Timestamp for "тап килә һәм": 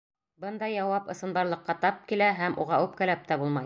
1.87-2.61